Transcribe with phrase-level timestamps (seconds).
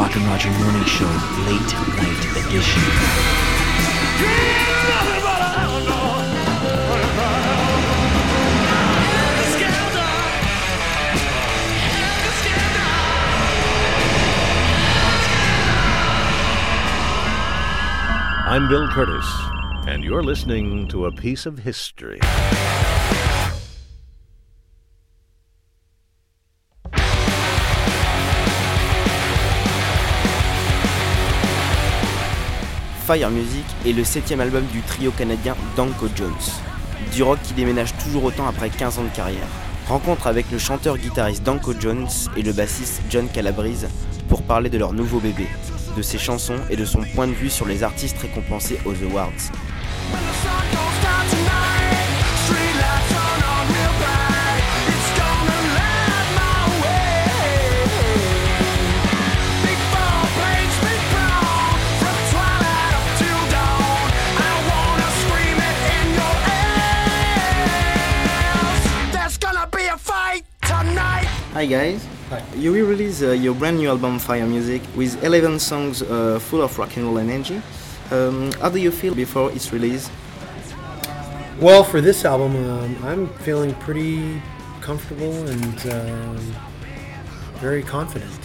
[0.00, 1.04] Rock and Roger Morning Show,
[1.44, 1.60] late
[1.98, 2.82] night edition.
[18.46, 19.26] I'm Bill Curtis,
[19.86, 22.20] and you're listening to a piece of history.
[33.10, 36.30] Fire Music est le septième album du trio canadien Danko Jones.
[37.12, 39.48] Du rock qui déménage toujours autant après 15 ans de carrière.
[39.88, 43.88] Rencontre avec le chanteur-guitariste Danko Jones et le bassiste John Calabrese
[44.28, 45.48] pour parler de leur nouveau bébé,
[45.96, 49.32] de ses chansons et de son point de vue sur les artistes récompensés aux Awards.
[71.60, 72.08] Hi guys.
[72.30, 72.42] Hi.
[72.56, 76.62] You will release uh, your brand new album Fire Music with 11 songs uh, full
[76.62, 77.60] of rock and roll energy.
[78.10, 80.08] Um, how do you feel before its release?
[81.60, 84.40] Well, for this album, um, I'm feeling pretty
[84.80, 86.38] comfortable and um,
[87.56, 88.40] very confident.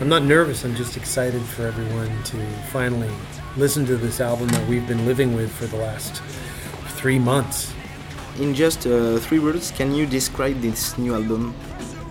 [0.00, 2.36] I'm not nervous, I'm just excited for everyone to
[2.70, 3.10] finally
[3.56, 6.22] listen to this album that we've been living with for the last
[6.90, 7.74] three months.
[8.38, 11.52] In just uh, three words, can you describe this new album?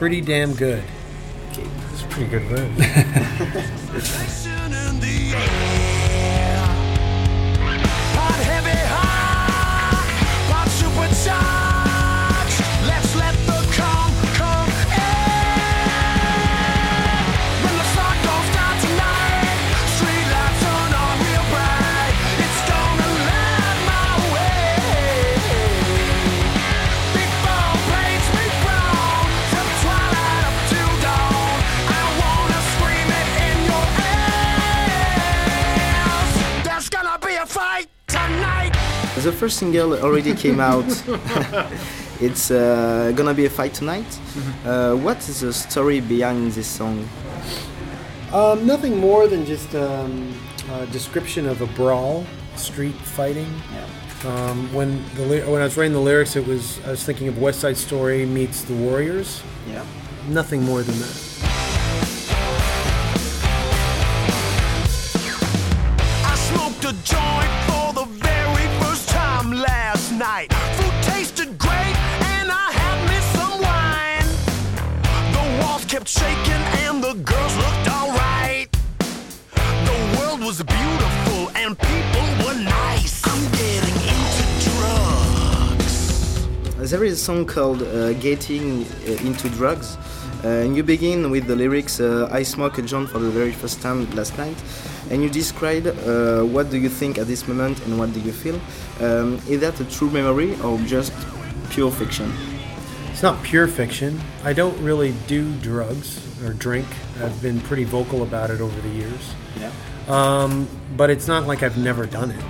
[0.00, 0.82] Pretty damn good.
[1.92, 2.70] It's a pretty good word.
[39.22, 40.86] The first single already came out.
[42.20, 44.18] it's uh, gonna be a fight tonight.
[44.64, 47.06] Uh, what is the story behind this song?
[48.32, 50.32] Um, nothing more than just um,
[50.72, 52.24] a description of a brawl,
[52.56, 53.52] street fighting.
[54.24, 57.38] Um, when the when I was writing the lyrics, it was I was thinking of
[57.38, 59.42] West Side Story meets The Warriors.
[59.68, 59.84] Yeah.
[60.28, 61.29] Nothing more than that.
[70.20, 70.52] Night.
[70.76, 71.96] Food tasted great,
[72.36, 74.28] and I had me some wine.
[75.36, 78.68] The walls kept shaking, and the girls looked alright.
[79.88, 83.14] The world was beautiful, and people were nice.
[83.32, 85.94] I'm getting into drugs.
[86.90, 89.96] There is a song called uh, Getting uh, Into Drugs.
[90.42, 93.52] Uh, and you begin with the lyrics uh, I smoked a joint for the very
[93.52, 94.56] first time last night.
[95.10, 98.32] And you describe uh, what do you think at this moment and what do you
[98.32, 98.58] feel.
[99.00, 101.12] Um, is that a true memory or just
[101.70, 102.32] pure fiction?
[103.10, 104.18] It's not pure fiction.
[104.44, 106.86] I don't really do drugs or drink.
[107.22, 109.34] I've been pretty vocal about it over the years.
[109.58, 109.72] Yeah.
[110.08, 112.44] Um, but it's not like I've never done it.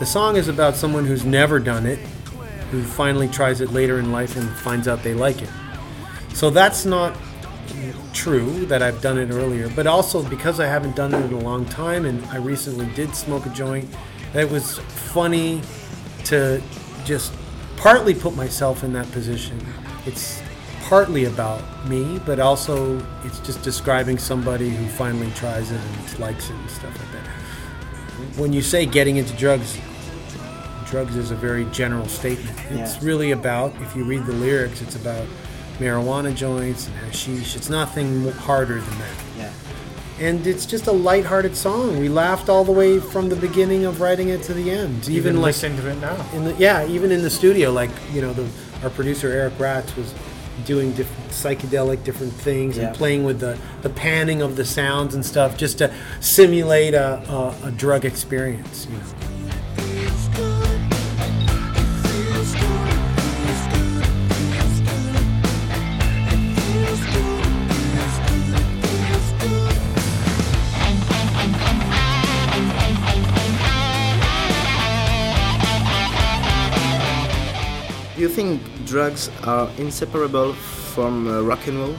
[0.00, 2.00] The song is about someone who's never done it,
[2.72, 5.50] who finally tries it later in life and finds out they like it.
[6.34, 7.16] So that's not
[8.12, 11.38] true that I've done it earlier, but also because I haven't done it in a
[11.40, 13.88] long time and I recently did smoke a joint,
[14.34, 15.60] it was funny
[16.24, 16.62] to
[17.04, 17.32] just
[17.76, 19.58] partly put myself in that position.
[20.06, 20.40] It's
[20.82, 26.50] partly about me, but also it's just describing somebody who finally tries it and likes
[26.50, 28.38] it and stuff like that.
[28.38, 29.78] When you say getting into drugs,
[30.86, 32.56] drugs is a very general statement.
[32.70, 33.00] It's Yeah.
[33.02, 35.26] really about, if you read the lyrics, it's about
[35.78, 37.56] marijuana joints and hashish.
[37.56, 39.14] It's nothing harder than that.
[39.38, 39.52] Yeah.
[40.20, 41.98] And it's just a lighthearted song.
[41.98, 45.02] We laughed all the way from the beginning of writing it to the end.
[45.04, 46.24] Even, Even like listen to it now.
[46.32, 48.48] in the yeah, even in the studio, like you know, the
[48.82, 50.14] our producer Eric Ratz was
[50.66, 52.88] doing different psychedelic different things Yeah.
[52.88, 57.18] and playing with the, the panning of the sounds and stuff just to simulate a,
[57.28, 58.86] a, a drug experience.
[58.90, 59.04] You know.
[78.42, 80.52] Think drugs are inseparable
[80.94, 81.94] from uh, rock and roll?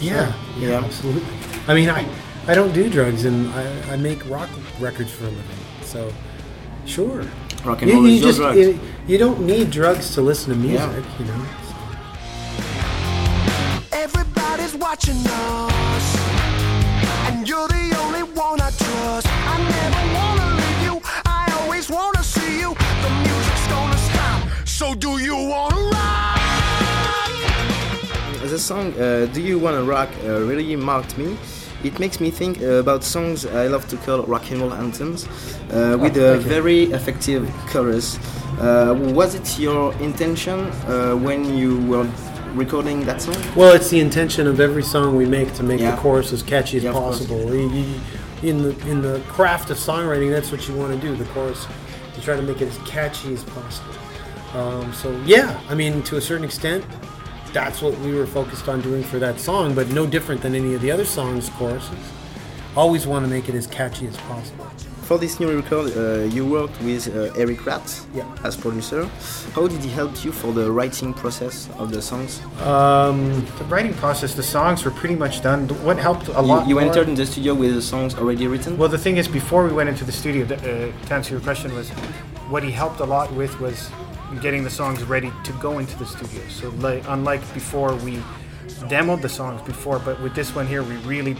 [0.00, 0.84] Yeah, yeah, Yeah.
[0.84, 1.22] absolutely.
[1.68, 2.04] I mean, I
[2.48, 4.48] I don't do drugs, and I, I make rock
[4.80, 5.60] records for a living.
[5.82, 6.12] So,
[6.86, 7.24] sure.
[7.64, 8.56] Rock and You, roll you is just drug.
[8.56, 8.78] you,
[9.08, 11.18] you don't need drugs to listen to music, Yeah.
[11.18, 11.42] you know.
[28.56, 31.36] The song uh, "Do You Wanna Rock" uh, really marked me.
[31.84, 35.26] It makes me think uh, about songs I love to call rock and roll anthems,
[35.70, 38.18] uh, with a very effective chorus.
[38.58, 40.58] Uh, was it your intention
[40.88, 42.08] uh, when you were
[42.54, 43.36] recording that song?
[43.54, 45.90] Well, it's the intention of every song we make to make Yeah.
[45.90, 47.54] the chorus as catchy as Yeah, possible.
[47.54, 48.00] You-
[48.42, 51.14] in the in the craft of songwriting, that's what you want to do.
[51.14, 51.66] The chorus,
[52.16, 53.94] you try to make it as catchy as possible.
[54.54, 56.82] Um, so yeah, I mean, to a certain extent,
[57.58, 59.74] that's what we were focused on doing for that song.
[59.78, 62.04] But no different than any of the other songs' choruses.
[62.82, 64.66] Always want to make it as catchy as possible.
[65.08, 66.02] For this new record, uh,
[66.36, 68.24] you worked with uh, Eric Ratz Yeah.
[68.48, 69.00] as producer.
[69.54, 72.32] How did he help you for the writing process of the songs?
[72.72, 73.18] Um,
[73.60, 75.60] The writing process, the songs were pretty much done.
[75.88, 78.46] What helped a You, lot you more- entered in the studio with the songs already
[78.52, 78.76] written.
[78.80, 81.42] Well, the thing is, before we went into the studio, th- uh, to answer your
[81.48, 81.88] question, was
[82.52, 83.76] what he helped a lot with was
[84.40, 86.42] getting the songs ready to go into the studio.
[86.48, 88.16] So, like, unlike before, we
[88.88, 91.36] demoed the songs before, but with this one here, we really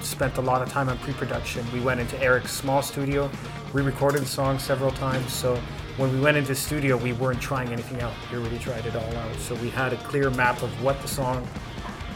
[0.00, 1.64] spent a lot of time on pre-production.
[1.72, 3.30] We went into Eric's small studio,
[3.72, 5.32] re-recorded the songs several times.
[5.32, 5.56] So
[5.96, 8.12] when we went into the studio, we weren't trying anything out.
[8.30, 9.34] We really tried it all out.
[9.36, 11.46] So we had a clear map of what the song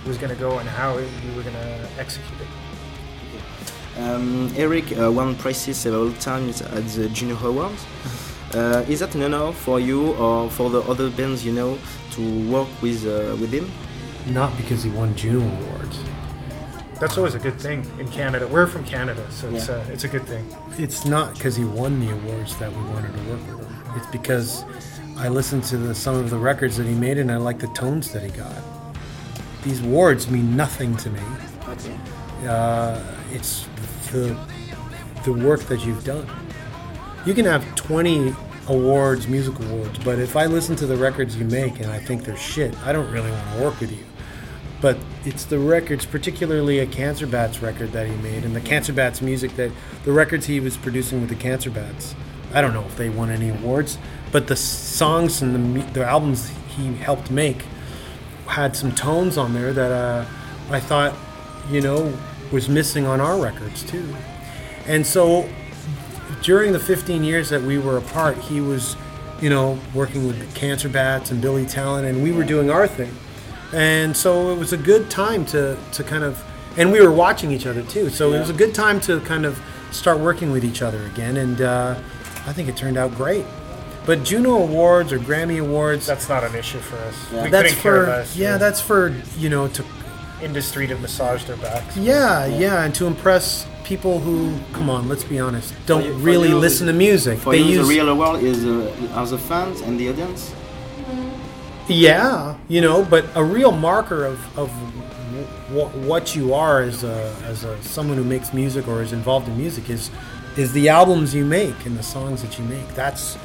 [0.06, 4.00] was going to go and how we were going to execute it.
[4.00, 7.85] Um, Eric uh, won prizes several times at the Juno Awards.
[8.55, 11.79] Uh, is that an honor for you or for the other bands you know
[12.12, 13.71] to work with uh, with him?
[14.35, 15.99] not because he won Juno Awards.
[17.00, 18.47] That's always a good thing in Canada.
[18.47, 19.77] We're from Canada, so it's, Yeah.
[19.89, 20.45] a, it's a good thing.
[20.77, 23.77] it's not because he won the awards that we wanted to work with him.
[23.97, 24.65] It's because
[25.17, 27.69] I listened to the, some of the records that he made and I like the
[27.69, 28.55] tones that he got.
[29.62, 31.23] These awards mean nothing to me.
[32.47, 33.00] Uh,
[33.33, 33.67] it's
[34.12, 34.37] the
[35.25, 36.27] the work that you've done.
[37.26, 38.35] You can have 20
[38.69, 42.25] awards, music awards, but if I listen to the records you make and I think
[42.25, 44.05] they're shit, I don't really want to work with you.
[44.81, 48.93] But it's the records, particularly a Cancer Bats record that he made, and the Cancer
[48.93, 49.73] Bats music that
[50.05, 52.15] the records he was producing with the Cancer Bats.
[52.55, 53.99] I don't know if they won any awards,
[54.31, 57.64] but the songs and the, the albums he helped make
[58.47, 60.25] had some tones on there that uh,
[60.71, 61.14] I thought,
[61.71, 62.17] you know,
[62.53, 64.14] was missing on our records too.
[64.87, 65.49] And so
[66.49, 68.97] during the 15 years that we were apart, he was,
[69.39, 73.15] you know, working with Cancer Bats and Billy Talent, and we were doing our thing.
[73.75, 76.43] And so it was a good time to, to kind of,
[76.79, 78.09] and we were watching each other too.
[78.09, 81.37] So it was a good time to kind of start working with each other again.
[81.37, 82.00] And uh,
[82.47, 83.45] I think it turned out great.
[84.06, 87.31] But Juno Awards or Grammy Awards, That's not an issue for us.
[87.31, 88.35] We that's for, less.
[88.39, 89.85] yeah, The that's for, you know, to
[90.41, 91.95] industry to massage their backs.
[91.95, 96.49] Yeah, yeah, and to impress people who, come on, let's be honest, don't you- really
[96.50, 97.38] you, listen to music.
[97.38, 100.52] For they you, use, the real award is uh, are the fans and the audience.
[101.88, 104.71] yeah, you know, but a real marker of of
[105.73, 109.49] w- what you are as a as a someone who makes music or is involved
[109.49, 110.11] in music is
[110.57, 112.88] is the albums you make and the songs that you make.
[112.95, 113.38] That's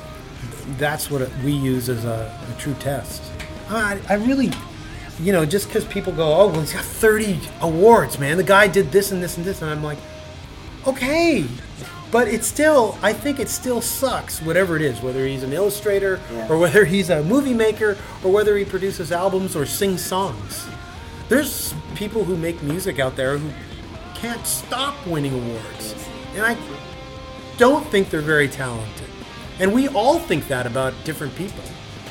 [0.77, 2.17] that's what we use as a,
[2.53, 3.21] a true test.
[3.69, 4.51] I, I really,
[5.21, 8.37] you know, just because people go, oh, well, he's got 30 awards, man.
[8.37, 9.97] The guy did this and this and this, and I'm like,
[10.87, 11.45] okay,
[12.11, 16.19] but it still, I think it still sucks, whatever it is, whether he's an illustrator
[16.31, 16.47] Yeah.
[16.49, 20.65] or whether he's a movie maker or whether he produces albums or sings songs.
[21.29, 23.49] There's people who make music out there who
[24.15, 25.95] can't stop winning awards,
[26.35, 26.55] and I
[27.57, 29.07] don't think they're very talented.
[29.59, 31.63] And we all think that about different people,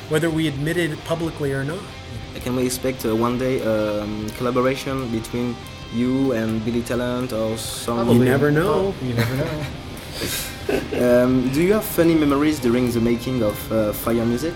[0.09, 1.83] whether we admit it publicly or not.
[2.41, 5.55] Can we expect uh, one day um, collaboration between
[5.93, 8.09] you and Billy Talent or some?
[8.09, 8.93] You never know.
[9.01, 9.65] You never know.
[10.93, 14.53] Um, do you have funny memories during the making of uh, Fire Music?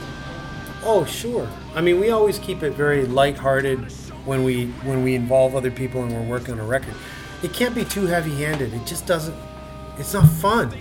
[0.84, 1.50] Oh, sure.
[1.76, 3.92] I mean, we always keep it very lighthearted
[4.24, 6.94] when we when we involve other people and we're working on a record.
[7.44, 8.74] It can't be too heavy-handed.
[8.74, 9.36] It just doesn't.
[9.98, 10.72] It's not fun.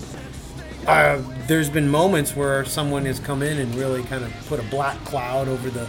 [0.87, 4.63] Uh, there's been moments where someone has come in and really kind of put a
[4.65, 5.89] black cloud over the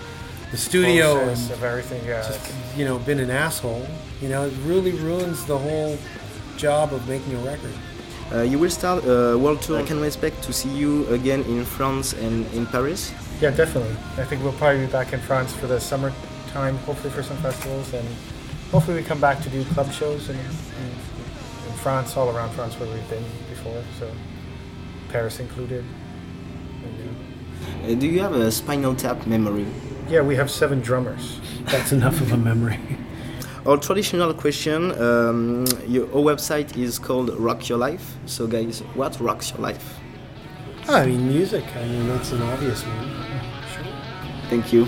[0.52, 2.06] the studio Process and of everything.
[2.06, 2.22] Yeah.
[2.22, 3.86] just you know been an asshole.
[4.22, 5.98] You know, it really ruins the whole
[6.58, 7.74] job of making a record.
[8.34, 9.80] Uh, you will start a world tour.
[9.80, 13.14] I can we expect to see you again in France and in Paris?
[13.40, 13.96] yeah, definitely.
[14.18, 17.94] I think we'll probably be back in France for the summertime, hopefully for some festivals,
[17.94, 18.08] and
[18.72, 20.94] hopefully we come back to do club shows in and
[21.78, 24.10] France, all around France where we've been before, so
[25.10, 25.84] Paris included.
[27.84, 29.64] Uh, do you have a Spinal Tap memory?
[29.64, 30.16] yeah.
[30.16, 31.40] yeah, we have seven drummers.
[31.66, 32.80] That's enough of a memory.
[33.66, 38.16] Our traditional question, um, your website is called Rock Your Life.
[38.26, 40.00] So, guys, what rocks your life?
[40.88, 41.66] I mean, music.
[41.76, 43.10] I mean, that's an obvious one.
[43.74, 43.84] Sure.
[44.50, 44.86] Thank you.
[44.86, 44.88] You